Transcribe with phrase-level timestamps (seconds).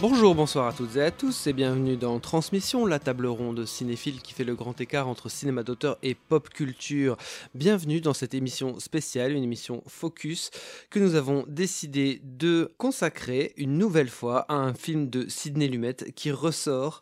[0.00, 4.22] Bonjour, bonsoir à toutes et à tous et bienvenue dans Transmission, la table ronde cinéphile
[4.22, 7.16] qui fait le grand écart entre cinéma d'auteur et pop culture.
[7.56, 10.52] Bienvenue dans cette émission spéciale, une émission focus
[10.90, 15.96] que nous avons décidé de consacrer une nouvelle fois à un film de Sidney Lumet
[16.14, 17.00] qui ressort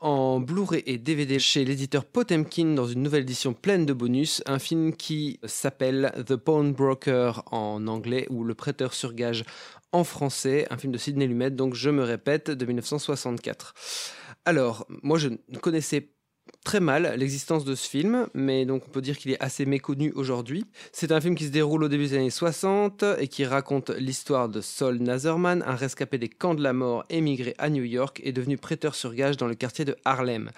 [0.00, 4.58] en Blu-ray et DVD chez l'éditeur Potemkin dans une nouvelle édition pleine de bonus, un
[4.58, 9.46] film qui s'appelle The Pawnbroker en anglais ou Le prêteur sur gage
[9.94, 13.74] en français, un film de Sidney Lumet, donc je me répète, de 1964.
[14.44, 16.10] Alors, moi je ne connaissais
[16.64, 20.12] très mal l'existence de ce film, mais donc on peut dire qu'il est assez méconnu
[20.16, 20.64] aujourd'hui.
[20.92, 24.48] C'est un film qui se déroule au début des années 60 et qui raconte l'histoire
[24.48, 28.32] de Sol Nazerman, un rescapé des camps de la mort émigré à New York et
[28.32, 30.50] devenu prêteur sur gage dans le quartier de Harlem.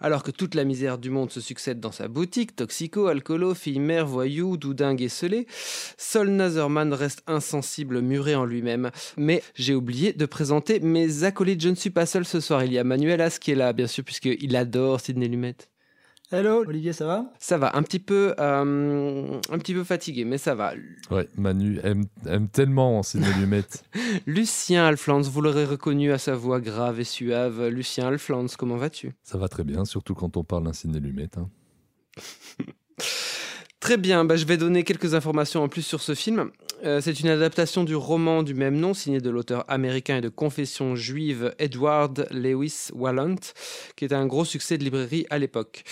[0.00, 3.80] Alors que toute la misère du monde se succède dans sa boutique, toxico, alcoolo, fille
[3.80, 5.46] mère, voyou, doudingue et scellé,
[5.96, 8.90] Sol Nazerman reste insensible, muré en lui-même.
[9.16, 12.72] Mais j'ai oublié de présenter mes acolytes, je ne suis pas seul ce soir, il
[12.72, 15.47] y a Manuel As qui est là, bien sûr, puisqu'il adore Sidney Lumet.
[16.30, 17.32] Hello, Olivier, ça va?
[17.38, 20.74] Ça va, un petit peu, euh, un petit peu fatigué, mais ça va.
[21.10, 23.62] Ouais, Manu aime, aime tellement Sidney Lumet.
[24.26, 27.68] Lucien Alflands, vous l'aurez reconnu à sa voix grave et suave.
[27.68, 29.14] Lucien Alflands, comment vas-tu?
[29.22, 31.30] Ça va très bien, surtout quand on parle d'un Sidney Lumet.
[31.38, 31.48] hein.
[33.80, 36.50] Très bien, bah, je vais donner quelques informations en plus sur ce film.
[36.84, 40.28] Euh, c'est une adaptation du roman du même nom, signé de l'auteur américain et de
[40.28, 43.36] confession juive Edward Lewis Wallant,
[43.94, 45.84] qui était un gros succès de librairie à l'époque.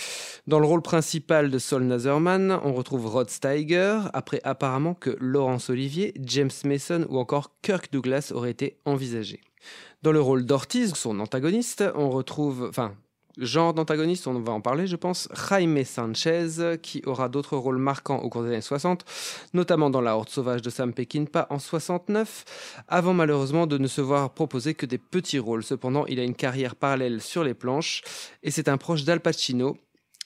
[0.47, 5.69] Dans le rôle principal de Sol Nazerman, on retrouve Rod Steiger, après apparemment que Laurence
[5.69, 9.41] Olivier, James Mason ou encore Kirk Douglas auraient été envisagés.
[10.03, 12.95] Dans le rôle d'Ortiz, son antagoniste, on retrouve, enfin,
[13.37, 18.19] genre d'antagoniste, on va en parler, je pense, Jaime Sanchez, qui aura d'autres rôles marquants
[18.19, 19.05] au cours des années 60,
[19.53, 24.01] notamment dans La Horde sauvage de Sam Peckinpah en 69, avant malheureusement de ne se
[24.01, 25.63] voir proposer que des petits rôles.
[25.63, 28.01] Cependant, il a une carrière parallèle sur les planches,
[28.43, 29.77] et c'est un proche d'Al Pacino.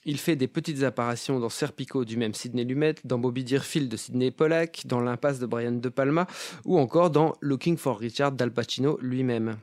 [0.04, 3.98] Il fait des petites apparitions dans Serpico du même Sidney Lumet, dans Bobby Deerfield de
[3.98, 6.26] Sidney Pollack, dans L'impasse de Brian De Palma,
[6.66, 9.58] ou encore dans Looking for Richard d'Al Pacino lui-même.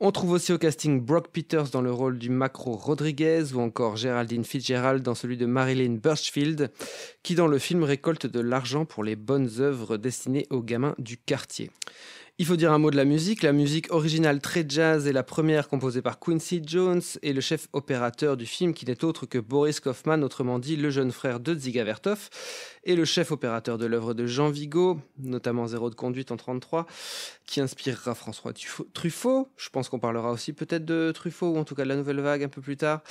[0.00, 3.96] On trouve aussi au casting Brock Peters dans le rôle du Macro Rodriguez ou encore
[3.96, 6.72] Geraldine Fitzgerald dans celui de Marilyn Birchfield,
[7.22, 11.16] qui dans le film récolte de l'argent pour les bonnes œuvres destinées aux gamins du
[11.16, 11.70] quartier.
[12.36, 13.44] Il faut dire un mot de la musique.
[13.44, 17.68] La musique originale très jazz est la première composée par Quincy Jones et le chef
[17.72, 21.54] opérateur du film qui n'est autre que Boris Kaufman, autrement dit le jeune frère de
[21.54, 22.30] Dziga Vertov,
[22.82, 26.86] et le chef opérateur de l'œuvre de Jean Vigo, notamment Zéro de conduite en 33,
[27.46, 29.48] qui inspirera François Truffaut-.
[29.56, 32.20] Je pense qu'on parlera aussi peut-être de Truffaut ou en tout cas de la nouvelle
[32.20, 33.04] vague un peu plus tard.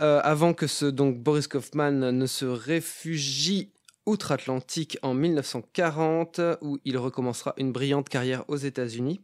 [0.00, 3.73] Euh, avant que ce donc Boris Kaufman ne se réfugie
[4.06, 9.20] outre-Atlantique en 1940, où il recommencera une brillante carrière aux États-Unis,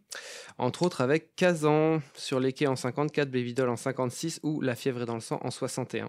[0.58, 4.74] entre autres avec Kazan sur les quais en 54, Baby Doll en 56 ou La
[4.74, 6.08] fièvre est dans le sang en 61.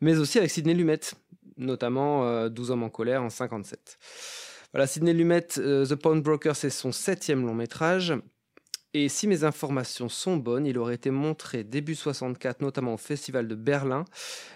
[0.00, 1.00] Mais aussi avec Sidney Lumet,
[1.56, 3.98] notamment euh, 12 hommes en colère en 57.
[4.72, 8.14] Voilà, Sidney Lumet, euh, The Pawnbroker, c'est son septième long métrage.
[8.96, 13.48] Et si mes informations sont bonnes, il aurait été montré début 64, notamment au Festival
[13.48, 14.04] de Berlin,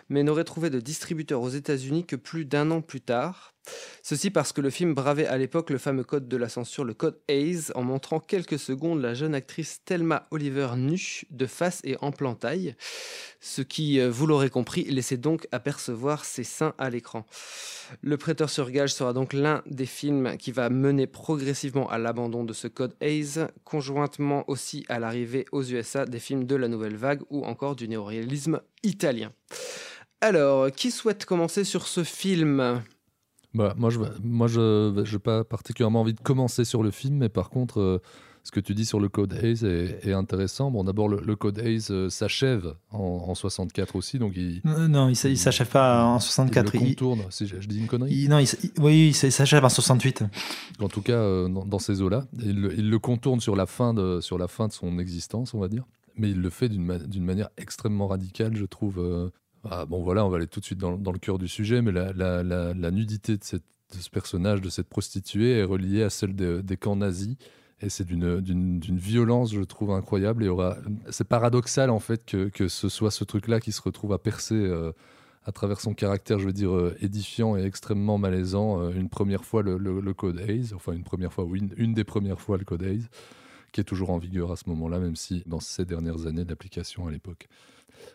[0.09, 3.54] mais n'aurait trouvé de distributeur aux États-Unis que plus d'un an plus tard.
[4.08, 6.94] Ceci parce que le film bravait à l'époque le fameux code de la censure, le
[6.94, 11.94] code Hayes, en montrant quelques secondes la jeune actrice Thelma Oliver nue, de face et
[12.00, 12.74] en plantaille,
[13.41, 17.26] ce qui, euh, vous l'aurez compris, laissait donc apercevoir ses seins à l'écran.
[18.00, 22.44] Le prêteur sur gage sera donc l'un des films qui va mener progressivement à l'abandon
[22.44, 26.96] de ce code Hayes, conjointement aussi à l'arrivée aux USA des films de la nouvelle
[26.96, 29.34] vague ou encore du néoréalisme italien.
[30.22, 32.82] Alors, qui souhaite commencer sur ce film?
[33.55, 37.29] Bah, moi, je moi, je n'ai pas particulièrement envie de commencer sur le film, mais
[37.29, 37.99] par contre, euh,
[38.45, 40.71] ce que tu dis sur le code Hayes est, est intéressant.
[40.71, 44.87] Bon, d'abord, le, le code Hayes euh, s'achève en, en 64 aussi, donc il, Euh,
[44.89, 46.73] Non, il il s'achève pas en il 64.
[46.73, 47.23] le Il- contourne.
[47.31, 48.15] Si je, je dis une connerie.
[48.15, 50.25] il- non, il, il- oui, il il s'achève en 68.
[50.81, 53.67] En tout cas, euh, dans, dans ces eaux-là, il, le- il le contourne sur la,
[53.67, 55.85] fin de, sur la fin de son existence, on va dire.
[56.17, 58.99] Mais il le fait d'une ma- d'une manière extrêmement radicale, je trouve.
[59.73, 59.75] Euh.
[59.82, 61.93] Ah, bon, voilà, on va aller tout de suite dans, le cœur du sujet, mais
[61.93, 66.97] la, nudité de, ce personnage, de cette prostituée, est reliée à celle de- des camps
[66.97, 67.37] nazis.
[67.81, 70.44] Et c'est d'une- violence, je trouve, incroyable.
[70.44, 70.50] Et
[71.11, 74.55] c'est paradoxal, en fait, que, ce soit ce truc-là qui se retrouve à percer.
[74.55, 74.93] euh,
[75.49, 79.47] à travers son caractère, je veux dire, euh, édifiant et extrêmement malaisant, euh, une première
[79.47, 81.47] fois le, code Hayes, enfin une première fois,
[81.79, 83.06] une, des premières fois le code Hayes,
[83.73, 87.06] qui est toujours en vigueur à ce moment-là, même si dans ces dernières années d'application
[87.06, 87.49] à l'époque.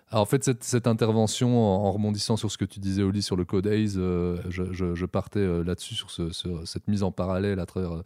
[0.10, 3.36] Alors, en fait, cette, intervention, en, en rebondissant sur ce que tu disais, Oli, sur
[3.36, 7.60] le code Hayes, euh, je, partais euh, là-dessus, sur, ce- sur cette mise en parallèle
[7.60, 8.04] à travers euh,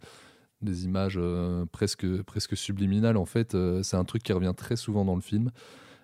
[0.62, 1.20] des images
[1.70, 3.16] presque, presque subliminales.
[3.16, 5.52] En fait, c'est un truc qui revient très souvent dans le film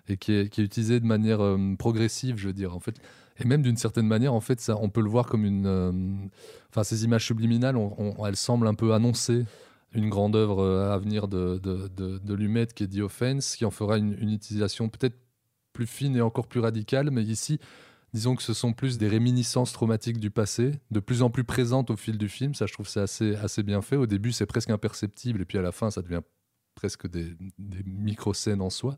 [0.07, 1.41] et qui est, utilisé de manière
[1.77, 2.73] progressive, je veux dire.
[2.73, 2.95] En fait,
[3.39, 6.29] et même d'une certaine manière, en fait, ça, on peut le voir comme une.
[6.69, 7.75] Enfin, ces images subliminales,
[8.25, 9.43] elles semblent un peu annoncer
[9.93, 13.97] une grande œuvre à venir de, de, de, Lumet, qui est The qui en fera
[13.97, 15.17] une, une utilisation peut-être
[15.75, 17.59] plus fine et encore plus radicale, mais ici,
[18.13, 21.91] disons que ce sont plus des réminiscences traumatiques du passé, de plus en plus présentes
[21.91, 22.53] au fil du film.
[22.55, 23.97] Ça, je trouve, c'est assez, assez bien fait.
[23.97, 26.21] Au début, c'est presque imperceptible, et puis à la fin, ça devient
[26.75, 28.97] presque des, des micro-scènes en soi.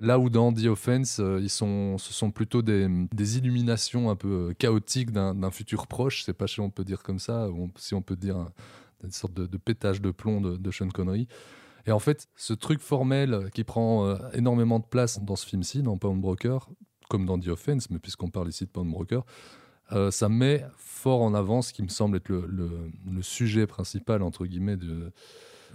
[0.00, 4.16] Là où dans The Offense, euh, ils sont, ce sont plutôt des, des illuminations un
[4.16, 7.64] peu euh, chaotiques d'un futur proche, c'est pas si on peut dire comme ça, ou
[7.64, 8.52] on- si on peut dire un-
[9.04, 11.28] une sorte de, de pétage de plomb de, de Sean Connery.
[11.86, 15.82] Et en fait, ce truc formel qui prend euh, énormément de place dans ce film-ci,
[15.82, 16.68] dans Pound Broker,
[17.08, 19.24] comme dans The Offense, mais puisqu'on parle ici de Pound Broker,
[19.92, 24.46] euh, ça met fort en avant ce qui me semble être le, sujet principal, entre
[24.46, 24.76] guillemets,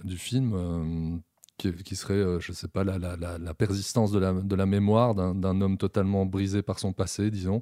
[0.03, 1.17] du film, euh,
[1.57, 6.61] qui, serait, euh, je sais pas, la, persistance de la, mémoire d'un homme totalement brisé
[6.61, 7.61] par son passé, disons.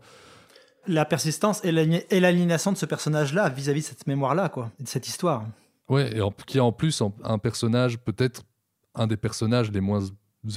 [0.87, 4.87] La persistance et l'ali- et l'aliénation de ce personnage-là vis-à-vis de cette mémoire-là, quoi, de
[4.87, 5.45] cette histoire.
[5.89, 8.43] Ouais, et en- qui est en plus un personnage, peut-être
[8.95, 10.01] un des personnages les moins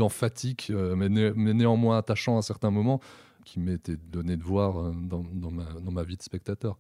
[0.01, 3.01] emphatiques, euh, mais, mais néanmoins attachants à certains moments,
[3.45, 6.79] qui m'était donné de voir euh, dans, dans ma vie de spectateur.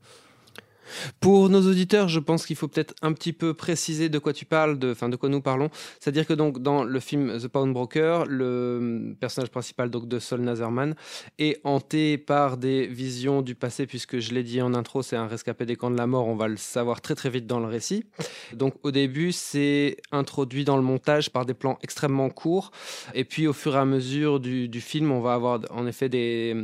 [1.20, 4.44] Pour nos auditeurs, je pense qu'il faut peut-être un petit peu préciser de quoi tu
[4.44, 5.70] parles, de, enfin de quoi nous parlons.
[5.98, 10.94] C'est-à-dire que donc dans le film The Pawnbroker, le personnage principal donc de Sol Nazerman
[11.38, 15.26] est hanté par des visions du passé, puisque je l'ai dit en intro, c'est un
[15.26, 16.26] rescapé des camps de la mort.
[16.26, 18.04] On va le savoir très très vite dans le récit.
[18.52, 22.70] Donc au début, c'est introduit dans le montage par des plans extrêmement courts,
[23.14, 26.08] et puis au fur et à mesure du, du film, on va avoir en effet
[26.08, 26.56] des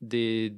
[0.00, 0.54] des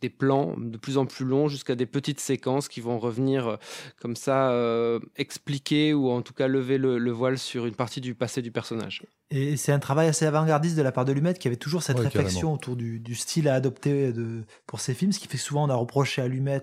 [0.00, 3.56] des plans de plus en plus longs jusqu'à des petites séquences qui vont revenir euh,
[4.00, 8.00] comme ça euh, expliquer ou en tout cas lever le, le voile sur une partie
[8.00, 9.02] du passé du personnage.
[9.30, 11.98] Et c'est un travail assez avant-gardiste de la part de Lumet qui avait toujours cette
[11.98, 12.54] Ouais, réflexion carrément.
[12.54, 15.64] autour du, du style à adopter de, pour ses films, ce qui fait que souvent
[15.66, 16.62] on a reproché à Lumet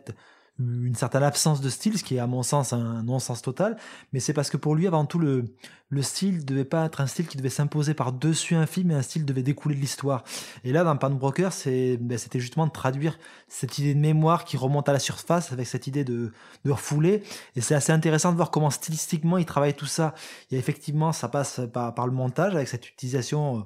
[0.60, 3.76] une certaine absence de style, ce qui est à mon sens un non-sens total,
[4.12, 5.46] mais c'est parce que pour lui avant tout le,
[5.90, 9.02] le style devait pas être un style qui devait s'imposer par-dessus un film, mais un
[9.02, 10.24] style devait découler de l'histoire.
[10.64, 13.18] Et là dans Pan Broker, ben, c'était justement de traduire
[13.48, 16.32] cette idée de mémoire qui remonte à la surface avec cette idée de,
[16.66, 17.24] de refouler,
[17.56, 20.14] et c'est assez intéressant de voir comment stylistiquement il travaille tout ça.
[20.52, 23.62] Et effectivement, ça passe par, par le montage avec cette utilisation, euh,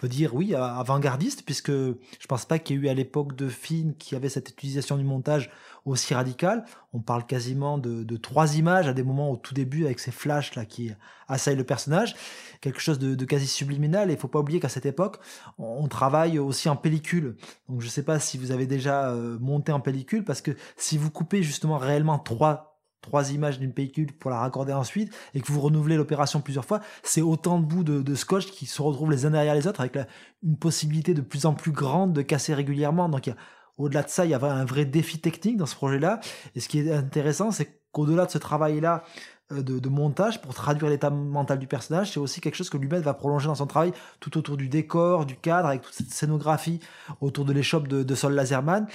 [0.00, 3.48] peut dire, oui, avant-gardiste, puisque je pense pas qu'il y ait eu à l'époque de
[3.48, 5.50] films qui avaient cette utilisation du montage
[5.84, 6.64] aussi radicale.
[6.94, 10.54] On parle quasiment de, trois images à des moments au tout début avec ces flashs
[10.54, 10.92] là qui
[11.28, 12.16] assaillent le personnage.
[12.62, 14.10] Quelque chose de, quasi subliminal.
[14.10, 15.18] Et faut pas oublier qu'à cette époque,
[15.58, 17.36] on, on travaille aussi en pellicule.
[17.68, 20.96] Donc je sais pas si vous avez déjà euh, monté en pellicule, parce que si
[20.96, 22.69] vous coupez justement réellement trois
[23.00, 26.80] trois images d'une pellicule pour la raccorder ensuite et que vous renouvelez l'opération plusieurs fois,
[27.02, 29.98] c'est autant de bouts de, scotch qui se retrouvent les uns derrière les autres avec
[30.42, 33.08] une possibilité de plus en plus grande de casser régulièrement.
[33.08, 33.30] Donc
[33.78, 36.20] au-delà de ça, il y a un vrai défi technique dans ce projet-là.
[36.54, 39.04] Et ce qui est intéressant, c'est qu'au-delà de ce travail-là
[39.52, 43.00] euh, de, montage pour traduire l'état mental du personnage, c'est aussi quelque chose que Lumet
[43.00, 46.80] va prolonger dans son travail tout autour du décor, du cadre, avec toute cette scénographie
[47.20, 48.86] autour de l'échoppe de, de Sol Laserman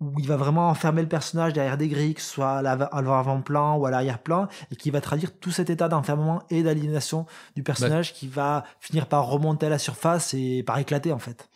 [0.00, 2.86] où il va vraiment enfermer le personnage derrière des grilles, que ce soit à l'ava-
[2.86, 7.26] à l'avant-plan ou à l'arrière-plan, et qui va traduire tout cet état d'enfermement et d'aliénation
[7.54, 11.48] du personnage qui va finir par remonter à la surface et par éclater en fait.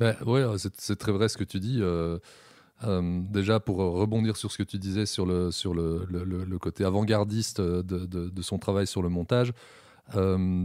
[0.00, 1.78] Ben, ouais, c'est c'est très vrai ce que tu dis.
[1.80, 2.18] euh,
[2.84, 6.44] euh, déjà, pour rebondir sur ce que tu disais sur le, sur le, le- le-
[6.44, 9.52] le côté avant-gardiste de, de- de son travail sur le montage,
[10.16, 10.64] euh,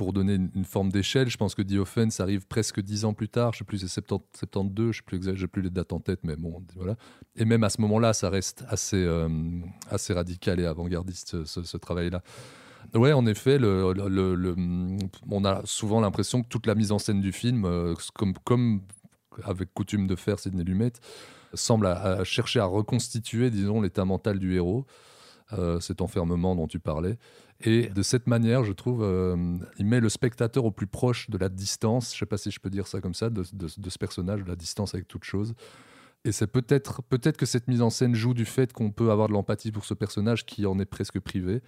[0.00, 3.28] pour donner une, forme d'échelle, je pense que The Offense arrive presque dix ans plus
[3.28, 5.02] tard, je sais plus, c'est 70 72, je
[5.38, 6.96] sais plus, les dates en tête, mais bon, voilà.
[7.36, 9.28] Et même à ce moment-là, ça reste assez, euh,
[9.90, 12.22] assez radical et avant-gardiste, ce, travail-là.
[12.94, 17.66] Ouais, en effet, on a souvent l'impression que toute la mise en scène du film,
[17.66, 18.80] euh, comme, comme
[19.44, 20.92] avec coutume de faire Sidney Lumet,
[21.52, 24.86] semble chercher à reconstituer, disons, l'état mental du héros,
[25.52, 27.18] euh, cet enfermement dont tu parlais.
[27.62, 29.36] Et de cette manière, je trouve, euh,
[29.78, 32.58] il met le spectateur au plus proche de la distance, je sais pas si je
[32.60, 35.24] peux dire ça comme ça, de, de- de ce personnage, de la distance avec toute
[35.24, 35.54] chose.
[36.24, 39.28] Et c'est peut-être peut-être que cette mise en scène joue du fait qu'on peut avoir
[39.28, 41.62] de l'empathie pour ce personnage qui en est presque privé.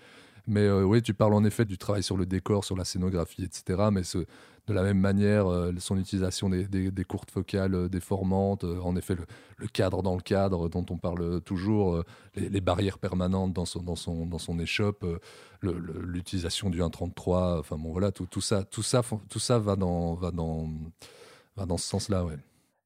[0.47, 3.45] Mais euh, oui, tu parles en effet du travail sur le décor, sur la scénographie,
[3.45, 3.89] etc.
[3.93, 4.27] Mais ce-
[4.69, 8.95] de la même manière, euh, son utilisation des, des- courtes focales euh, déformantes, euh, en
[8.97, 9.17] effet,
[9.59, 12.03] le, cadre dans le cadre dont on parle toujours,
[12.35, 15.05] les, les barrières permanentes dans son, dans son, dans son échoppe,
[15.63, 20.15] l'utilisation du 1.33, enfin bon, voilà, tout, tout, ça, tout, ça, tout ça va dans,
[20.15, 20.69] va dans,
[21.57, 22.37] va dans ce sens-là, ouais.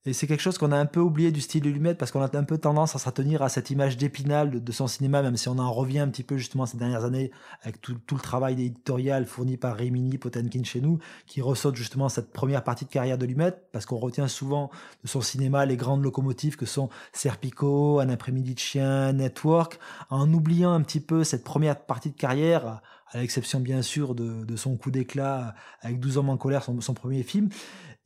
[0.07, 2.23] Et c'est quelque chose qu'on a un peu oublié du style de Lumet parce qu'on
[2.23, 5.37] a un peu tendance à se retenir à cette image d'épinal de, son cinéma, même
[5.37, 7.33] si on en revient un petit peu justement ces dernières années
[7.63, 12.33] avec tout, le travail éditorial fourni par Rimini Potenkin chez nous, qui ressaute justement cette
[12.33, 14.71] première partie de carrière de Lumet parce qu'on retient souvent
[15.03, 20.33] de son cinéma les grandes locomotives que sont Serpico, Un après-midi de chien, Network, en
[20.33, 24.77] oubliant un petit peu cette première partie de carrière, à l'exception bien sûr de, son
[24.77, 27.49] coup d'éclat avec 12 hommes en colère, son premier film.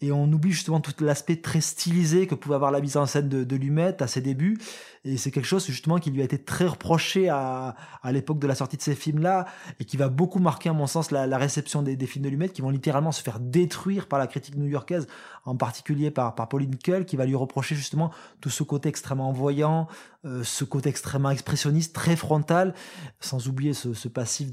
[0.03, 3.29] Et on oublie justement tout l'aspect très stylisé que pouvait avoir la mise en scène
[3.29, 4.59] de, de Lumet à ses débuts.
[5.05, 8.47] Et c'est quelque chose justement qui lui a été très reproché à, à l'époque de
[8.47, 9.47] la sortie de ces films-là
[9.79, 12.49] et qui va beaucoup marquer à mon sens la, réception des, des films de Lumet
[12.51, 15.07] qui vont littéralement se faire détruire par la critique new-yorkaise,
[15.45, 19.33] en particulier par, par Pauline Kull qui va lui reprocher justement tout ce côté extrêmement
[19.33, 19.89] voyant,
[20.27, 22.75] euh, ce côté extrêmement expressionniste, très frontal,
[23.21, 24.51] sans oublier ce, ce passif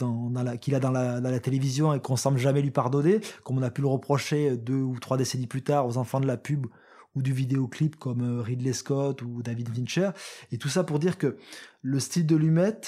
[0.62, 3.82] qu'il a dans la, télévision et qu'on semble jamais lui pardonner, comme on a pu
[3.82, 6.68] le reprocher deux ou trois décennies plus tard aux enfants de la pub
[7.16, 10.12] ou du vidéoclip comme euh, Ridley Scott ou David Fincher.
[10.54, 11.38] Et tout ça pour dire que
[11.82, 12.80] le style de Lumet,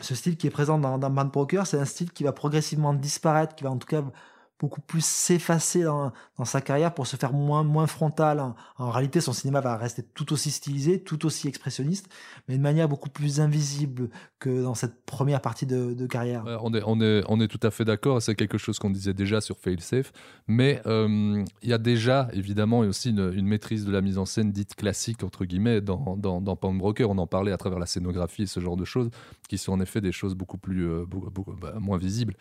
[0.00, 3.56] ce style qui est présent dans, dans Broker, c'est un style qui va progressivement disparaître,
[3.56, 4.04] qui va en tout cas
[4.58, 6.12] beaucoup plus s'effacer dans,
[6.44, 8.40] sa carrière pour se faire moins, moins frontal.
[8.78, 12.08] En, réalité, son cinéma va rester tout aussi stylisé, tout aussi expressionniste,
[12.46, 16.44] mais de manière beaucoup plus invisible que dans cette première partie de, carrière.
[16.62, 16.72] On,
[17.40, 20.12] est, tout à fait d'accord, c'est quelque chose qu'on disait déjà sur Failsafe,
[20.46, 24.52] mais euh, il y a déjà évidemment aussi une, maîtrise de la mise en scène
[24.52, 27.10] dite classique, entre guillemets, dans, dans, Broker.
[27.10, 29.10] On en parlait à travers la scénographie et ce genre de choses,
[29.48, 32.34] qui sont en effet des choses beaucoup, plus, euh, beaucoup, beaucoup- bah, moins visibles.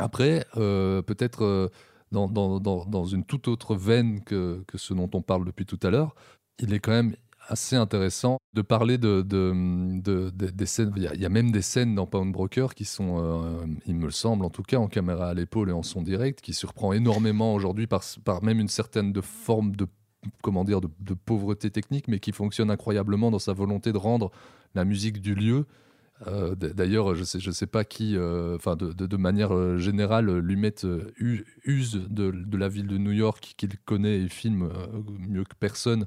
[0.00, 1.68] Après, euh, peut-être euh,
[2.12, 5.78] dans, dans, dans, une toute autre veine que, que ce dont on parle depuis tout
[5.82, 6.14] à l'heure,
[6.58, 7.14] il est quand même
[7.48, 9.52] assez intéressant de parler de, de,
[10.00, 10.92] de- de- des scènes.
[10.96, 14.44] Il y, a, même des scènes dans Pound Broker qui sont, euh, il me semble
[14.44, 17.86] en tout cas, en caméra à l'épaule et en son direct, qui surprend énormément aujourd'hui
[17.86, 19.86] par, par même une certaine de forme de
[20.42, 24.30] comment dire de pauvreté technique, mais qui fonctionne incroyablement dans sa volonté de rendre
[24.74, 25.66] la musique du lieu.
[26.26, 30.74] Euh, D'ailleurs, je sais, je sais pas qui, euh, enfin de, manière euh, générale, Lumet
[31.64, 34.70] use de, la ville de New York qu'il connaît et filme
[35.28, 36.06] mieux que personne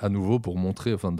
[0.00, 1.14] à nouveau pour montrer, enfin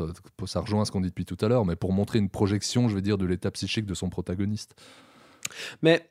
[0.47, 2.95] ça rejoint ce qu'on dit depuis tout à l'heure, mais pour montrer une projection, je
[2.95, 4.75] veux dire, de l'état psychique de son protagoniste.
[5.83, 6.11] Mais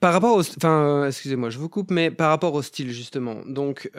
[0.00, 3.42] par rapport au, enfin, excusez-moi, je vous coupe, mais par rapport au style justement.
[3.46, 3.90] Donc,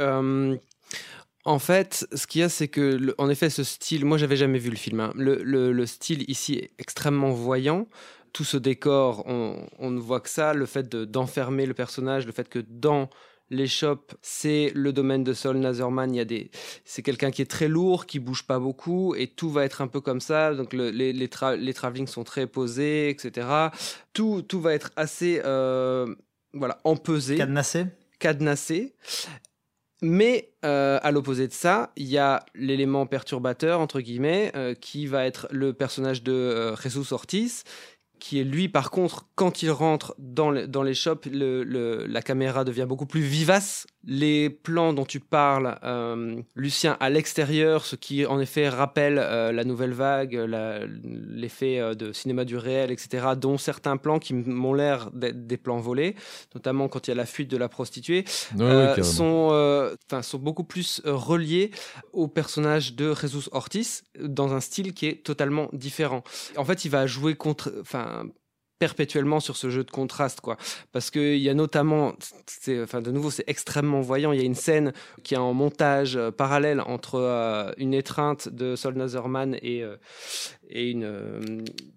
[1.45, 4.35] en fait, ce qu'il y a, c'est que, le- en effet, ce style, moi, j'avais
[4.35, 4.99] jamais vu le film.
[4.99, 5.11] hein.
[5.15, 7.87] Le, le- le style ici est extrêmement voyant.
[8.33, 10.53] Tout ce décor, on, on ne voit que ça.
[10.53, 13.09] Le fait de- d'enfermer le personnage, le fait que dans
[13.51, 16.13] les shops, c'est le domaine de Sol Nazerman.
[16.13, 16.49] Il y a des,
[16.83, 19.87] c'est quelqu'un qui est très lourd, qui bouge pas beaucoup, et tout va être un
[19.87, 20.55] peu comme ça.
[20.55, 23.47] Donc le- les, les, tra- les travelling sont très posés, etc.
[24.13, 26.07] Tout, tout va être assez, euh,
[26.53, 27.85] voilà, empesé Cadenassé
[28.17, 28.95] cadenassé.
[30.07, 35.07] Mais euh, à l'opposé de ça, il y a l'élément perturbateur, entre guillemets, euh, qui
[35.07, 37.63] va être le personnage de euh, Jesus Ortiz,
[38.19, 42.05] qui est lui, par contre, quand il rentre dans, le- dans les shops, le- le-
[42.07, 43.85] la caméra devient beaucoup plus vivace.
[44.07, 49.51] Les plans dont tu parles, euh, Lucien, à l'extérieur, ce qui en effet rappelle euh,
[49.51, 50.33] la nouvelle vague,
[51.03, 55.57] l'effet euh, de cinéma du réel, etc., dont certains plans qui m'ont l'air d'être des
[55.57, 56.15] plans volés,
[56.53, 58.25] notamment quand il y a la fuite de la prostituée,
[58.57, 61.71] Ouais, sont, beaucoup plus reliés
[62.13, 66.23] au personnage de Jesus Ortiz dans un style qui est totalement différent.
[66.57, 68.04] En fait, il va jouer contre, enfin,
[68.79, 70.57] perpétuellement sur ce jeu de contraste, quoi.
[70.91, 72.13] Parce qu'il y a notamment,
[72.45, 74.31] c'est, enfin, de nouveau, c'est extrêmement voyant.
[74.31, 74.91] Il y a une scène
[75.23, 79.95] qui est en montage euh, parallèle entre euh, une étreinte de Sol Nazerman et, euh,
[80.69, 81.41] et une, euh,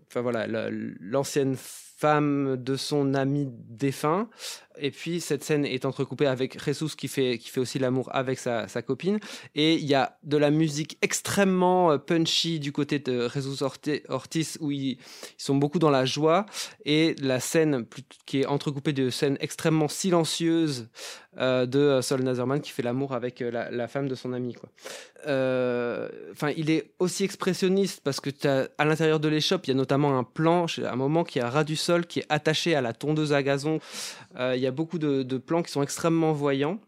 [0.09, 1.57] enfin voilà, la- l'ancienne
[1.99, 4.29] femme de son ami défunt.
[4.81, 8.39] Et puis cette scène est entrecoupée avec Jesus qui fait, qui fait aussi l'amour avec
[8.39, 9.19] sa, copine.
[9.57, 14.03] Et il y a de la musique extrêmement euh, punchy du côté de Jesus Orti-
[14.09, 14.99] Ortiz où ils,
[15.37, 16.47] sont beaucoup dans la joie.
[16.85, 17.85] Et la scène
[18.27, 20.89] qui est entrecoupée de scènes extrêmement silencieuses
[21.39, 24.55] euh, de Sol Nazerman qui fait l'amour avec la, la femme de son ami.
[24.55, 24.69] Quoi.
[25.27, 29.73] Euh, Enfin, il est aussi expressionniste parce que t'as- à l'intérieur de l'échoppe, il y
[29.73, 32.27] a notamment un plan, à un moment qui est à ras du sol, qui est
[32.29, 33.81] attaché à la tondeuse à gazon.
[34.39, 36.79] Euh, il y a beaucoup de, plans qui sont extrêmement voyants.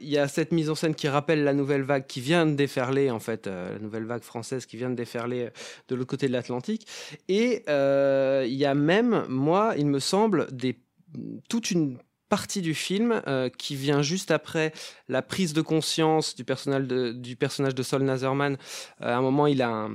[0.00, 2.54] Il y a cette mise en scène qui rappelle la nouvelle vague qui vient de
[2.54, 5.50] déferler, en fait, euh, la nouvelle vague française qui vient de déferler
[5.88, 6.86] de l'autre côté de l'Atlantique.
[7.28, 10.76] Et il y a même, moi, il me semble, des,
[11.48, 14.72] toute une partie du film euh, qui vient juste après
[15.08, 18.56] la prise de conscience du personnage de, du personnage de Sol Nazerman.
[19.02, 19.94] Euh, à un moment, il a un,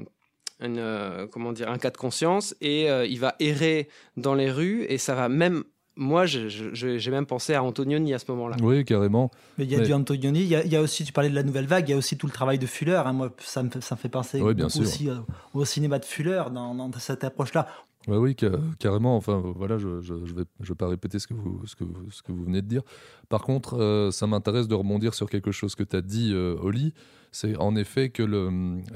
[0.61, 4.49] une, euh, comment dire, un cas de conscience et euh, il va errer dans les
[4.51, 5.63] rues et ça va même.
[5.97, 8.55] Moi, j'ai même pensé à Antonioni à ce moment-là.
[8.61, 9.29] Oui, carrément.
[9.57, 11.29] Mais il y a du Antonioni, il y, a, il y a aussi, tu parlais
[11.29, 13.01] de la nouvelle vague, il y a aussi tout le travail de Fuller.
[13.05, 13.11] hein.
[13.11, 14.81] Moi, ça me, fait- ça me fait penser bien sûr.
[14.81, 15.15] aussi euh,
[15.53, 17.67] au cinéma de Fuller dans, dans cette approche-là.
[18.07, 19.15] Oui, ca- carrément.
[19.15, 21.61] Enfin, voilà, je je, je vais, pas répéter ce que vous,
[22.43, 22.81] venez de dire.
[23.29, 26.55] Par contre, euh, ça m'intéresse de rebondir sur quelque chose que tu as dit, euh,
[26.61, 26.93] Oli.
[27.31, 28.23] C'est en effet que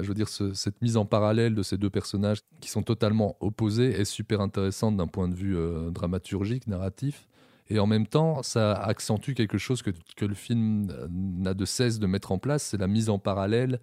[0.00, 3.36] je veux dire, ce- cette mise en parallèle de ces deux personnages qui sont totalement
[3.40, 7.28] opposés est super intéressante d'un point de vue euh, dramaturgique, narratif.
[7.68, 11.64] Et en même temps, ça accentue quelque chose que, que le film euh, n'a de
[11.64, 13.80] cesse de mettre en place, c'est la mise en parallèle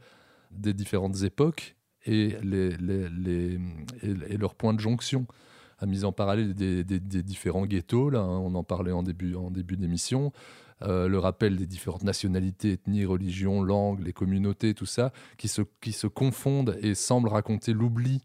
[0.51, 2.35] des différentes époques et,
[4.37, 5.25] leurs points de jonction.
[5.81, 9.51] La mise en parallèle des différents ghettos, là, hein, on en parlait en début, en
[9.51, 10.31] début d'émission,
[10.81, 15.61] euh, le rappel des différentes nationalités, ethnies, religions, langues, les communautés, tout ça, qui se,
[15.81, 18.21] qui se confondent et semblent raconter l'oubli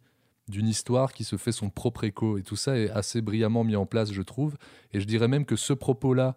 [0.48, 2.38] d'une histoire qui se fait son propre écho.
[2.38, 4.56] Et tout ça est assez brillamment mis en place, je trouve.
[4.92, 6.36] Et je dirais même que ce propos-là,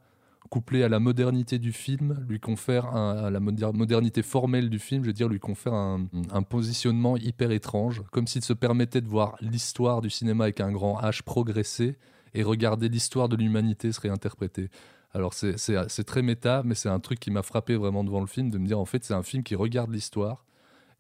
[0.49, 5.03] couplé à la modernité du film, lui confère à la moder- modernité formelle du film,
[5.03, 6.07] je veux dire, lui confère un,
[6.49, 10.99] positionnement hyper étrange, comme s'il se permettait de voir l'histoire du cinéma avec un grand
[11.01, 11.97] H progresser
[12.33, 14.69] et regarder l'histoire de l'humanité se réinterpréter.
[15.13, 18.49] Alors c'est- très méta, mais c'est un truc qui m'a frappé vraiment devant le film,
[18.49, 20.45] de me dire en fait c'est un film qui regarde l'histoire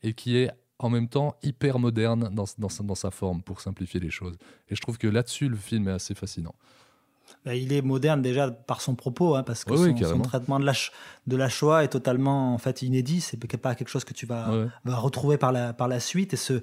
[0.03, 3.99] et qui est en même temps hyper moderne dans, dans dans sa forme, pour simplifier
[3.99, 4.37] les choses.
[4.69, 6.55] Et je trouve que là-dessus, le film est assez fascinant.
[7.45, 10.59] Ben, il est moderne déjà par son propos, hein, parce que Oui, oui, son, traitement
[10.59, 10.73] de la,
[11.27, 13.19] de la Shoah est totalement en fait inédit.
[13.21, 14.67] C'est pas quelque chose que tu vas, Ouais.
[14.85, 16.33] vas retrouver par la, par la suite.
[16.33, 16.61] Et ce,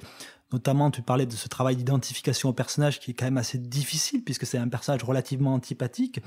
[0.52, 4.22] notamment, tu parlais de ce travail d'identification au personnage qui est quand même assez difficile
[4.24, 6.20] puisque c'est un personnage relativement antipathique.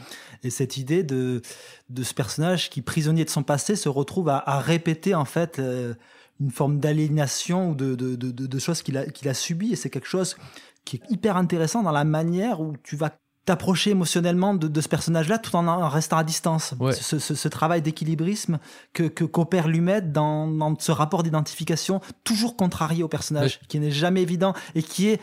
[0.43, 1.41] Et cette idée de,
[1.89, 5.59] de ce personnage qui, prisonnier de son passé, se retrouve à, à répéter en fait
[5.59, 5.93] euh,
[6.41, 9.71] une forme d'aliénation ou de, de, de, de- de choses qu'il a, qu'il a subies.
[9.73, 10.35] Et c'est quelque chose
[10.83, 13.11] qui est hyper intéressant dans la manière où tu vas
[13.45, 16.75] t'approcher émotionnellement de, de ce personnage-là tout en en restant à distance.
[16.79, 16.93] Ouais.
[16.93, 18.59] Ce, ce- ce travail d'équilibrisme
[18.93, 24.21] que qu'opère Lumet dans, dans ce rapport d'identification toujours contrarié au personnage, qui n'est jamais
[24.21, 25.19] évident et qui est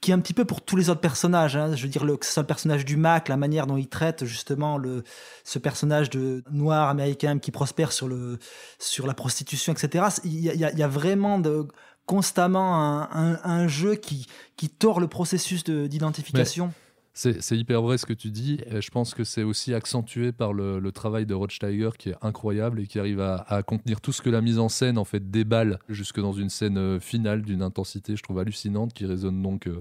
[0.00, 1.56] qui est un petit peu pour tous les autres personnages.
[1.56, 1.74] hein.
[1.76, 3.88] Je veux dire, le, que ce soit le personnage du Mac, la manière dont il
[3.88, 5.04] traite justement le,
[5.44, 8.38] ce personnage de noir américain qui prospère sur, le,
[8.78, 10.06] sur la prostitution, etc.
[10.24, 11.66] Il y a, il y a- il y a vraiment de,
[12.06, 14.26] constamment un, un- un jeu qui,
[14.56, 16.72] qui tord le processus de- d'identification.
[17.18, 18.60] C'est hyper vrai ce que tu dis.
[18.70, 22.86] Je pense que c'est aussi accentué par le, travail de Rothsteiger qui est incroyable et
[22.86, 26.20] qui arrive à, contenir tout ce que la mise en scène en fait déballe jusque
[26.20, 29.80] dans une scène euh, finale d'une intensité, je trouve hallucinante, qui résonne donc euh,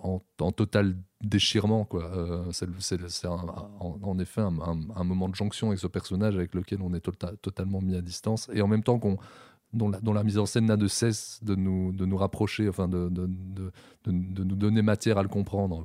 [0.00, 0.20] en,
[0.52, 1.88] total déchirement.
[1.94, 7.04] Euh, c'est en, effet un, moment de jonction avec ce personnage avec lequel on est
[7.04, 9.18] tota- totalement mis à distance et en même temps qu'on
[9.72, 13.08] dont la, mise en scène n'a de cesse de nous, de nous rapprocher, enfin de,
[13.08, 13.72] de,
[14.12, 15.84] nous donner matière à le comprendre.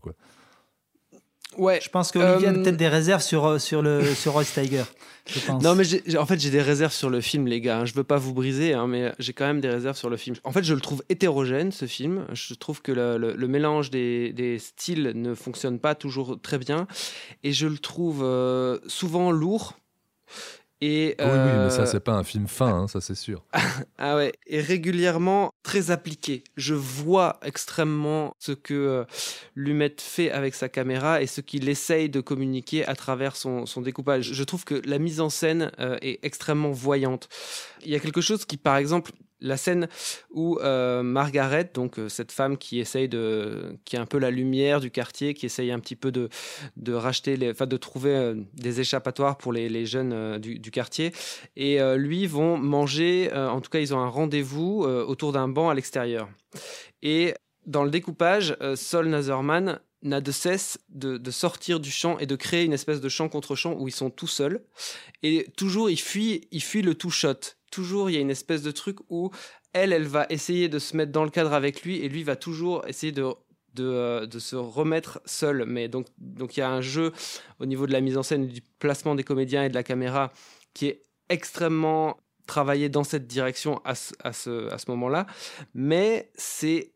[1.60, 1.80] Ouais.
[1.84, 4.84] Je pense qu'Olivier a Euh, peut-être des réserves sur, euh, sur, le, sur Roy Steiger.
[5.28, 5.62] Je pense.
[5.62, 5.84] Non, mais
[6.18, 7.80] en fait, j'ai des réserves sur le film, les gars.
[7.82, 7.86] hein.
[7.86, 10.36] Je veux pas vous briser, hein, mais j'ai quand même des réserves sur le film.
[10.44, 12.26] En fait, je le trouve hétérogène, ce film.
[12.34, 16.58] Je trouve que le, le- le mélange des, des styles ne fonctionne pas toujours très
[16.58, 16.88] bien.
[17.44, 19.78] Et je le trouve euh, souvent lourd.
[20.82, 23.16] Et, Ah oui, oui, mais euh, ça, c'est pas un film fin, hein, ça, c'est
[23.16, 23.44] sûr.
[23.98, 26.44] Ah ouais, et régulièrement très appliqué.
[26.56, 29.04] Je vois extrêmement ce que euh,
[29.56, 33.82] Lumet fait avec sa caméra et ce qu'il essaye de communiquer à travers son, son
[33.82, 34.32] découpage.
[34.32, 37.28] Je trouve que la mise en scène euh, est extrêmement voyante.
[37.84, 39.12] Il y a quelque chose qui, par exemple,
[39.42, 39.88] la scène
[40.32, 44.32] où euh, Margaret, donc euh, cette femme qui essaye de, qui est un peu la
[44.32, 46.30] lumière du quartier, qui essaye un petit peu de,
[46.78, 51.14] de racheter, les, de trouver euh, des échappatoires pour les, jeunes du, quartier,
[51.56, 55.74] et lui vont manger, en tout cas ils ont un rendez-vous autour d'un banc à
[55.74, 56.28] l'extérieur.
[57.02, 57.34] Et
[57.66, 62.64] dans le découpage, Sol Nazerman n'a de cesse de, sortir du champ et de créer
[62.64, 64.64] une espèce de champ contre champ où ils sont tout seuls.
[65.24, 67.56] Et toujours, il fuit, il fuit le two shot.
[67.72, 69.32] Toujours, il y a une espèce de truc où
[69.74, 72.36] elle, elle va essayer de se mettre dans le cadre avec lui et lui va
[72.36, 73.26] toujours essayer de
[73.78, 75.66] euh, de se remettre seul.
[75.66, 77.14] Mais donc, donc il y a un jeu
[77.60, 80.34] au niveau de la mise en scène, du placement des comédiens et de la caméra
[80.74, 84.34] qui est extrêmement travaillé dans cette direction à ce, à
[84.78, 85.28] ce moment-là.
[85.74, 86.92] Mais c'est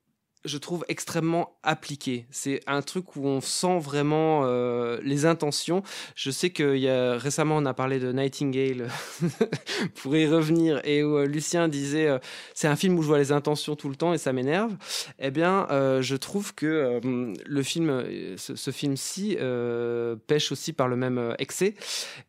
[0.45, 2.25] je trouve extrêmement appliqué.
[2.29, 5.83] C'est un truc où on sent vraiment euh, les intentions.
[6.15, 8.89] Je sais que y a, récemment on a parlé de Nightingale
[9.95, 12.19] pour y revenir et où euh, Lucien disait euh,
[12.53, 14.75] c'est un film où je vois les intentions tout le temps et ça m'énerve.
[15.19, 15.67] Eh bien,
[16.01, 16.99] je trouve que
[17.45, 18.03] le film,
[18.37, 19.37] ce, film-ci
[20.27, 21.75] pêche aussi par le même excès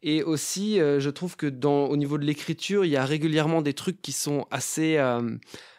[0.03, 4.01] et aussi je trouve que au niveau de l'écriture, il y a régulièrement des trucs
[4.03, 4.99] qui sont assez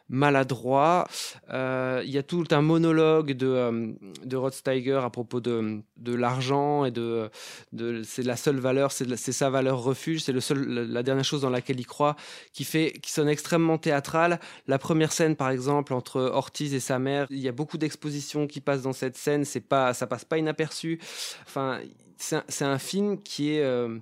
[0.09, 1.07] maladroit.
[1.51, 3.91] Euh, il y a tout un monologue de, euh,
[4.23, 7.29] de Rod Steiger à propos de, de l'argent et de,
[7.73, 11.79] de c'est la seule valeur, c'est sa valeur refuge, c'est la dernière chose dans laquelle
[11.79, 12.15] il croit,
[12.53, 14.39] qui fait, qui sonne extrêmement théâtral.
[14.67, 18.47] La première scène, par exemple, entre Ortiz et sa mère, il y a beaucoup d'expositions
[18.47, 19.45] qui passent dans cette scène.
[19.45, 20.99] C'est pas, ça passe pas inaperçu.
[21.47, 21.79] Enfin,
[22.17, 23.97] c'est un, un, film qui est euh,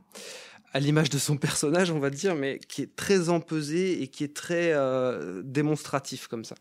[0.73, 4.23] à l'image de son personnage, on va dire, mais qui est très empesé et qui
[4.23, 6.55] est très euh, démonstratif comme ça.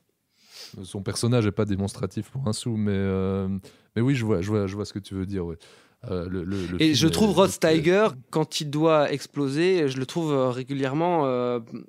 [0.85, 3.48] Son personnage n'est pas démonstratif pour un sou, mais, euh,
[3.96, 5.44] mais oui, je vois, je, vois, je vois ce que tu veux dire.
[6.11, 11.22] Euh, le, et je trouve Rod Steiger, quand il doit exploser, je le trouve régulièrement.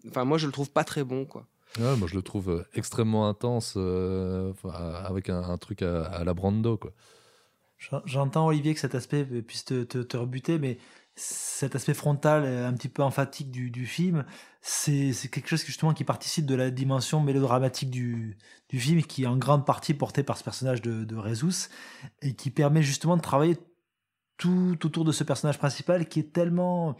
[0.07, 1.45] Enfin, moi, je le trouve pas très bon, quoi.
[1.79, 6.91] moi, je le trouve extrêmement intense, avec un, truc à, la Brando, quoi.
[8.05, 10.77] J'entends Olivier que cet aspect puisse te, te, te rebuter, mais
[11.15, 14.25] cet aspect frontal un petit peu emphatique du, du film,
[14.61, 18.37] c'est quelque chose justement qui participe de la dimension mélodramatique du,
[18.69, 21.69] du film, qui est en grande partie porté par ce personnage de, de Rezus,
[22.21, 23.57] et qui permet justement de travailler
[24.37, 26.95] tout autour de ce personnage principal qui est tellement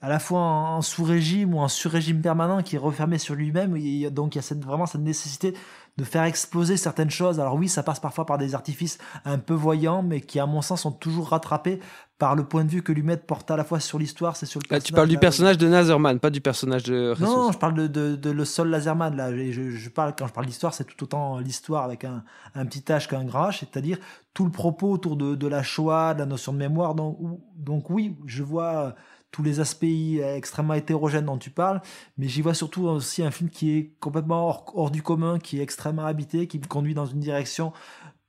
[0.00, 3.72] à la fois en, sous-régime ou en sur-régime permanent qui est refermé sur lui-même.
[4.10, 5.54] Donc il y a cette, vraiment cette nécessité
[5.96, 7.40] de faire exploser certaines choses.
[7.40, 10.62] Alors oui, ça passe parfois par des artifices un peu voyants, mais qui à mon
[10.62, 11.80] sens sont toujours rattrapés
[12.18, 14.60] par le point de vue que Lumet porte à la fois sur l'histoire, c'est sur
[14.60, 14.86] le personnage.
[14.86, 18.16] tu parles du personnage de Nazerman, pas du personnage de Non, je parle de, de,
[18.16, 19.14] de, le sol Lazerman.
[19.14, 22.24] Là, je, je, parle quand je parle d'histoire, c'est tout autant l'histoire avec un,
[22.56, 23.98] un petit H qu'un gras, c'est-à-dire
[24.34, 26.96] tout le propos autour de, de la Shoah, de la notion de mémoire.
[26.96, 27.18] Donc,
[27.56, 28.96] donc oui, je vois
[29.30, 31.80] tous les aspects extrêmement hétérogènes dont tu parles,
[32.16, 35.62] mais j'y vois surtout aussi un film qui est complètement hors, du commun, qui est
[35.62, 37.72] extrêmement habité, qui me conduit dans une direction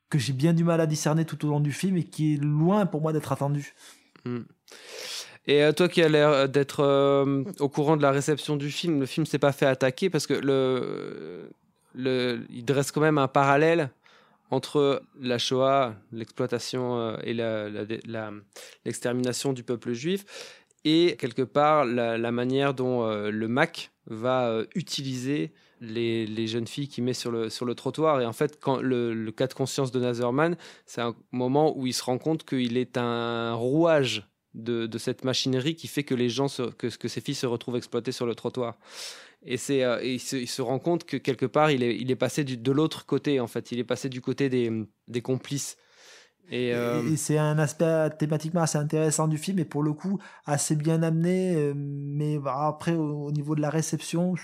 [0.09, 2.37] que j'ai bien du mal à discerner tout au long du film et qui est
[2.37, 3.73] loin pour moi d'être attendu.
[4.25, 4.41] Hmm.
[5.47, 8.99] Et euh, toi qui as l'air d'être euh, au courant de la réception du film,
[8.99, 11.49] le film s'est pas fait attaquer parce que le,
[11.95, 13.89] il dresse quand même un parallèle
[14.51, 17.33] entre la Shoah, l'exploitation euh, et
[18.85, 20.25] l'extermination du peuple juif,
[20.85, 26.67] et quelque part la, manière dont euh, le Mac va euh, utiliser les, les, jeunes
[26.67, 28.21] filles qu'il met sur le, sur le trottoir.
[28.21, 31.93] Et en fait, quand le, cas de conscience de Nazerman, c'est un moment où il
[31.93, 36.29] se rend compte qu'il est un rouage de, de, cette machinerie qui fait que les
[36.29, 38.77] gens, que, que ces filles se retrouvent exploitées sur le trottoir.
[39.45, 42.11] Et, c'est, euh, il, se, il, se, rend compte que quelque part, il est, il
[42.11, 43.71] est passé du, de l'autre côté, en fait.
[43.71, 44.71] Il est passé du côté des,
[45.07, 45.77] des complices.
[46.51, 50.75] Euh, et, c'est un aspect thématiquement assez intéressant du film et pour le coup assez
[50.75, 51.55] bien amené.
[51.55, 54.35] Euh, mais après, au, niveau de la réception,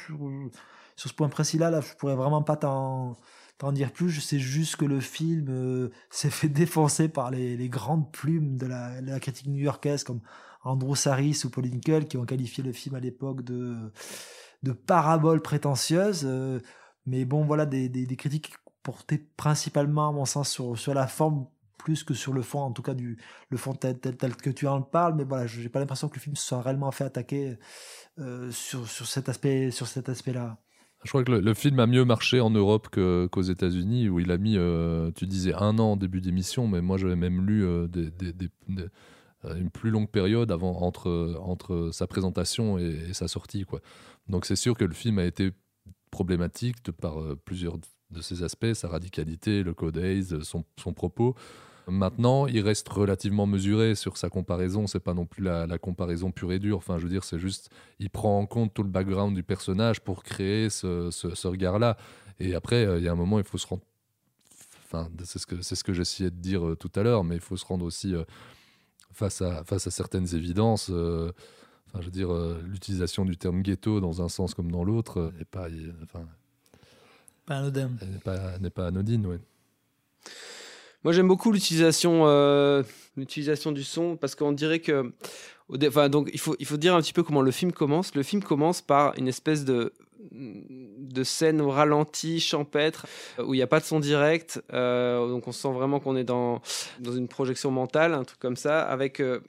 [0.95, 3.17] sur, ce point précis-là, là, je pourrais vraiment pas t'en,
[3.58, 4.10] t'en dire plus.
[4.10, 8.58] Je sais juste que le film euh, s'est fait défoncer par les, les grandes plumes
[8.58, 10.21] de la, critique new-yorkaise comme
[10.63, 13.75] Andrew Saris ou Pauline Kull qui ont qualifié le film à l'époque de,
[14.63, 16.27] de parabole prétentieuse.
[17.05, 18.53] mais bon, voilà, des, des, des critiques
[18.84, 21.47] portées principalement, à mon sens, sur, sur la forme
[21.86, 23.17] plus que sur le fond, en tout cas du
[23.49, 25.15] le fond tel, tel, que tu en parles.
[25.15, 27.58] Mais voilà, j'ai pas l'impression que le film se soit réellement fait attaquer
[28.19, 30.58] euh, sur, sur cet aspect, sur cet aspect-là.
[31.06, 34.39] Je crois que le, film a mieux marché en Europe qu'aux États-Unis, où il a
[34.39, 37.88] mis, euh, tu disais un an en début d'émission, mais moi j'avais même lu euh,
[37.88, 38.12] des,
[39.56, 43.65] une plus longue période avant, entre, entre sa présentation et, sa sortie.
[44.28, 45.52] Donc c'est sûr que le film a été
[46.10, 47.78] problématique par plusieurs
[48.10, 50.02] de ses aspects, sa radicalité, le code
[50.41, 51.36] son, son propos.
[51.88, 54.88] Maintenant, il reste relativement mesuré sur sa comparaison.
[54.88, 56.78] C'est pas non plus la, comparaison pure et dure.
[56.78, 57.69] Enfin, je veux dire, c'est juste,
[58.00, 61.98] il prend en compte tout le background du personnage pour créer ce, ce, regard-là.
[62.39, 63.84] Et après, euh, il y a un moment, il faut se rendre.
[64.86, 67.36] Enfin, c'est ce que c'est ce que j'essayais de dire euh, tout à l'heure, mais
[67.36, 68.24] il faut se rendre aussi euh,
[69.12, 70.89] face à face à certaines évidences.
[70.89, 72.30] enfin, je veux dire,
[72.63, 75.67] l'utilisation du terme ghetto dans un sens comme dans l'autre n'est pas.
[76.04, 76.26] Enfin,
[77.45, 77.91] pas anodin.
[78.60, 79.38] n'est pas, anodine, oui.
[81.06, 82.82] Moi, j'aime beaucoup l'utilisation, euh,
[83.15, 85.13] l'utilisation du son parce qu'on dirait que,
[85.70, 88.15] donc il faut, il faut dire un petit peu comment le film commence.
[88.15, 89.94] Le film commence par une espèce de
[90.32, 93.06] de scène au ralenti, champêtre,
[93.38, 94.63] où il n'y a pas de son direct.
[94.74, 96.63] Euh, donc on sent vraiment qu'on est dans,
[97.00, 99.41] dans une projection mentale, un truc comme ça, avec euh,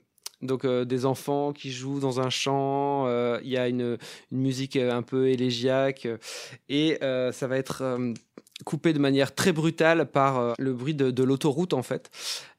[0.43, 3.07] donc des enfants qui jouent dans un champ,
[3.39, 3.97] il y a une,
[4.31, 6.07] une, musique un peu élégiaque
[6.69, 7.97] et ça va être
[8.65, 12.09] coupé de manière très brutale par euh, le bruit de, l'autoroute en fait.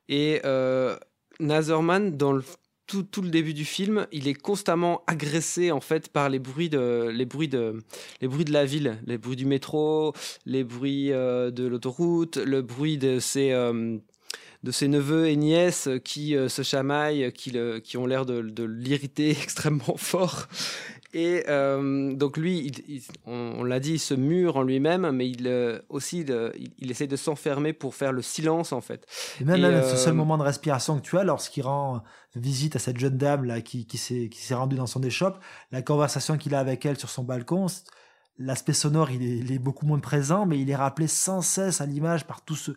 [0.08, 0.96] Et euh,
[1.40, 2.38] Nazerman, dans
[2.86, 7.10] tout, le début du film, il est constamment agressé en fait par les bruits de,
[7.12, 7.82] les bruits de,
[8.22, 10.14] les bruits de la ville, les bruits du métro,
[10.46, 13.52] les bruits euh, de l'autoroute, le bruit de ses
[14.64, 19.30] de ses neveux et nièces qui se chamaillent, qui, le, qui ont l'air de l'irriter
[19.42, 20.48] extrêmement fort.
[21.14, 25.10] Et euh, donc lui, il, il, on, on l'a dit, il se mure en lui-même,
[25.10, 29.06] mais il euh, aussi, il, il, essaie de s'enfermer pour faire le silence en fait.
[29.40, 32.02] Et même, et même ce seul moment de respiration que tu as lorsqu'il rend
[32.34, 35.42] visite à cette jeune dame là qui, s'est qui s'est rendue dans son échoppe,
[35.72, 37.66] la conversation qu'il a avec elle sur son balcon,
[38.38, 41.80] l'aspect sonore il est, il est, beaucoup moins présent, mais il est rappelé sans cesse
[41.80, 42.72] à l'image par tout ce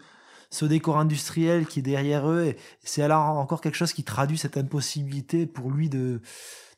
[0.53, 2.43] ce décor industriel qui est derrière eux.
[2.43, 6.21] Et c'est alors encore quelque chose qui traduit cette impossibilité pour lui de,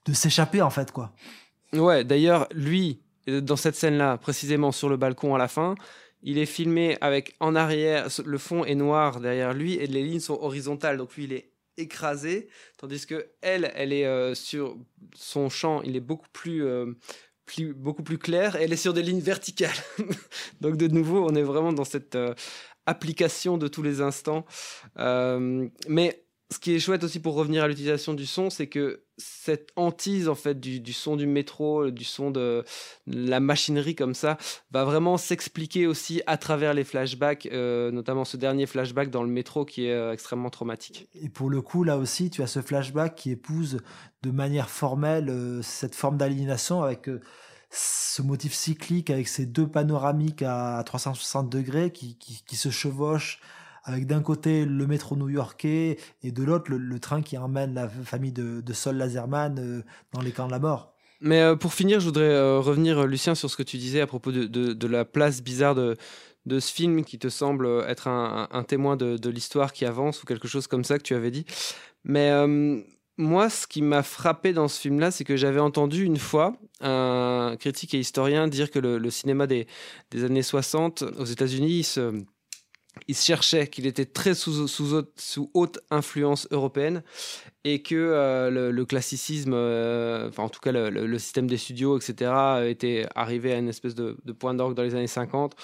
[0.05, 1.13] de s'échapper, en fait, quoi.
[1.73, 5.75] Ouais, d'ailleurs, lui, dans cette scène-là, précisément sur le balcon à la fin,
[6.21, 10.19] il est filmé avec en arrière, le fond est noir derrière lui et les lignes
[10.19, 10.97] sont horizontales.
[10.97, 14.77] Donc lui, il est écrasé, tandis que elle, elle est euh, sur
[15.15, 16.93] son champ, il est beaucoup plus, euh,
[17.45, 19.71] plus, beaucoup plus clair et elle est sur des lignes verticales.
[20.61, 22.33] Donc de nouveau, on est vraiment dans cette euh,
[22.85, 24.45] application de tous les instants.
[24.99, 29.03] Euh, mais ce qui est chouette aussi pour revenir à l'utilisation du son, c'est que
[29.17, 32.63] cette hantise en fait du, son du métro, du son de
[33.07, 34.37] la machinerie comme ça,
[34.71, 39.29] va vraiment s'expliquer aussi à travers les flashbacks, euh, notamment ce dernier flashback dans le
[39.29, 41.07] métro qui est euh, extrêmement traumatique.
[41.15, 43.79] Et pour le coup, là aussi, tu as ce flashback qui épouse
[44.21, 47.09] de manière formelle euh, cette forme d'aliénation avec
[47.71, 53.39] ce motif cyclique avec ces deux panoramiques à 360 degrés qui se chevauchent
[53.83, 58.31] avec d'un côté le métro new-yorkais et de l'autre le, train qui emmène la famille
[58.31, 59.81] de, de Sol Laserman euh,
[60.13, 60.93] dans les camps de la mort.
[61.19, 64.07] Mais euh, pour finir, je voudrais euh, revenir, Lucien, sur ce que tu disais à
[64.07, 65.95] propos de, la place bizarre de,
[66.47, 70.67] ce film qui te semble être un, témoin de, l'histoire qui avance ou quelque chose
[70.67, 71.45] comme ça que tu avais dit.
[72.03, 72.31] Mais
[73.17, 77.55] moi, ce qui m'a frappé dans ce film-là, c'est que j'avais entendu une fois un
[77.59, 79.67] critique et historien dire que le, cinéma des,
[80.11, 82.23] des, années 60 aux États-Unis, se,
[83.07, 84.67] il cherchait qu'il était très sous,
[85.53, 87.03] haute influence européenne
[87.63, 92.31] et que euh, le, classicisme, euh, enfin en tout cas le, système des studios, etc.,
[92.67, 95.55] était arrivé à une espèce de, point d'orgue dans les années 50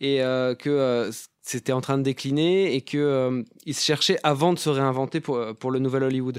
[0.00, 1.10] et euh, que
[1.42, 5.78] c'était en train de décliner et qu'il se cherchait avant de se réinventer pour le
[5.78, 6.38] nouvel Hollywood.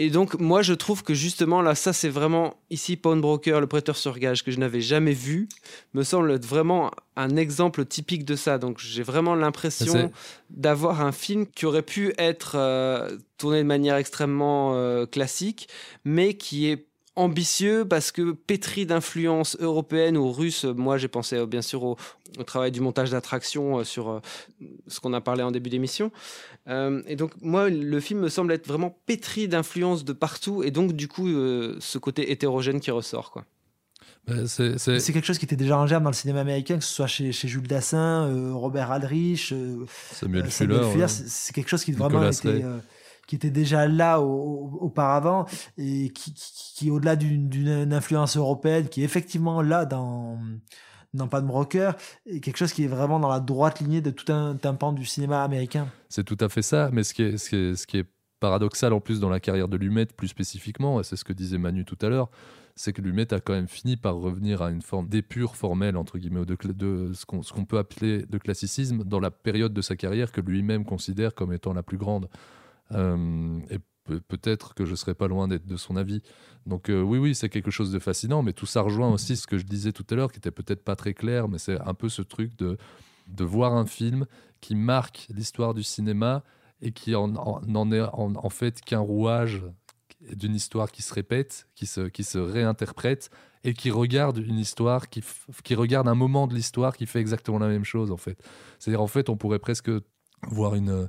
[0.00, 3.96] Et donc, moi, je trouve que justement, là, ça, c'est vraiment ici Pawnbroker, le prêteur
[3.96, 5.48] sur gage, que je n'avais jamais vu,
[5.92, 8.58] me semble être vraiment un exemple typique de ça.
[8.58, 10.12] Donc, j'ai vraiment l'impression
[10.50, 15.68] d'avoir un film qui aurait pu être euh, tourné de manière extrêmement euh, classique,
[16.04, 16.87] mais qui est
[17.18, 20.64] ambitieux parce que pétri d'influence européenne ou russe.
[20.64, 21.96] Moi, j'ai pensé bien sûr au,
[22.38, 24.20] au, travail du montage d'attraction sur euh,
[24.86, 26.10] ce qu'on a parlé en début d'émission.
[26.68, 30.70] Euh, et donc, moi, le film me semble être vraiment pétri d'influence de partout et
[30.70, 33.44] donc, du coup, euh, ce côté hétérogène qui ressort, quoi.
[34.46, 34.76] C'est
[35.12, 37.32] quelque chose qui était déjà en germe dans le cinéma américain, que ce soit chez,
[37.32, 39.54] chez Jules Dassin, euh, Robert Aldrich,
[40.12, 40.74] Samuel, Fuller.
[40.74, 41.08] Fuller ouais.
[41.08, 42.62] C'est quelque chose qui vraiment était,
[43.28, 49.04] qui était déjà là au, au, auparavant et qui, au-delà d'une influence européenne, qui est
[49.04, 50.40] effectivement là dans
[51.14, 54.30] dans Pan Broker, et quelque chose qui est vraiment dans la droite lignée de tout
[54.30, 55.88] un, un pan du cinéma américain.
[56.10, 58.06] C'est tout à fait ça, mais ce qui est, ce qui est,
[58.40, 61.58] paradoxal en plus dans la carrière de Lumet plus spécifiquement, et c'est ce que disait
[61.58, 62.30] Manu tout à l'heure,
[62.76, 66.18] c'est que Lumet a quand même fini par revenir à une forme d'épure formelle, entre
[66.18, 69.96] guillemets, de, de ce qu'on qu peut appeler de classicisme dans la période de sa
[69.96, 72.28] carrière que lui-même considère comme étant la plus grande.
[72.92, 73.78] Euh, et
[74.28, 76.22] peut-être que je serais pas loin d'être de son avis.
[76.66, 79.46] Donc euh, oui, oui, c'est quelque chose de fascinant, mais tout ça rejoint aussi ce
[79.46, 81.94] que je disais tout à l'heure, qui était peut-être pas très clair, mais c'est un
[81.94, 82.78] peu ce truc de,
[83.26, 84.26] de voir un film
[84.60, 86.42] qui marque l'histoire du cinéma
[86.80, 89.62] et qui en, en, est en, en fait qu'un rouage
[90.20, 93.30] d'une histoire qui se répète, qui se, qui se réinterprète
[93.64, 95.22] et qui regarde une histoire, qui,
[95.62, 98.40] qui regarde un moment de l'histoire qui fait exactement la même chose en fait.
[98.78, 99.90] C'est-à-dire en fait, on pourrait presque
[100.48, 101.08] voir une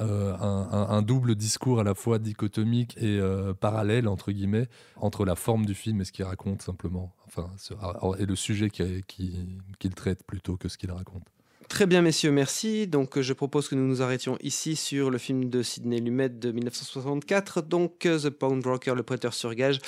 [0.00, 5.34] euh, un, double discours à la fois dichotomique et euh, parallèle entre guillemets entre la
[5.34, 7.14] forme du film et ce qu'il raconte simplement.
[7.26, 7.72] Enfin ce,
[8.18, 11.22] et le sujet qu'il qui, traite plutôt que ce qu'il raconte.
[11.68, 12.86] Très bien, messieurs, merci.
[12.86, 16.52] Donc, je propose que nous nous arrêtions ici sur le film de Sidney Lumet de
[16.52, 19.80] 1964, donc The Pawnbroker, le prêteur sur gage,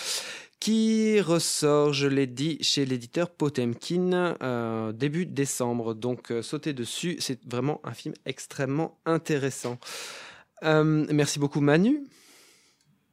[0.60, 5.94] qui ressort, je l'ai dit, chez l'éditeur Potemkin euh, début décembre.
[5.94, 9.78] Donc euh, sautez dessus, c'est vraiment un film extrêmement intéressant.
[10.64, 12.04] Euh, merci beaucoup Manu.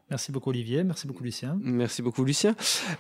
[0.10, 1.58] Merci beaucoup Olivier, merci beaucoup Lucien.
[1.64, 2.56] Merci beaucoup Lucien.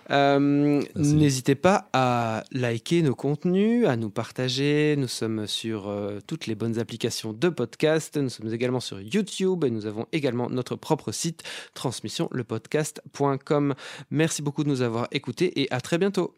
[0.09, 4.95] Euh, n'hésitez pas à liker nos contenus, à nous partager.
[4.97, 8.17] Nous sommes sur euh, toutes les bonnes applications de podcast.
[8.17, 11.43] Nous sommes également sur YouTube et nous avons également notre propre site
[11.75, 13.75] transmissionlepodcast.com.
[14.09, 16.33] Merci beaucoup de nous avoir écoutés et à très bientôt.